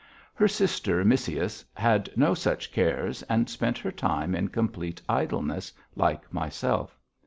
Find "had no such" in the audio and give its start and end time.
1.75-2.71